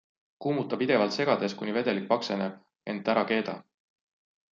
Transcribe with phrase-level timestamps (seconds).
[0.43, 2.55] Kuumuta pidevalt segades, kuni vedelik pakseneb,
[2.95, 3.55] ent ära keeda.